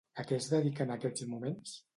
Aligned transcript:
A 0.21 0.23
què 0.29 0.37
es 0.37 0.47
dedica 0.53 0.87
en 0.89 0.95
aquests 0.97 1.31
moments? 1.37 1.79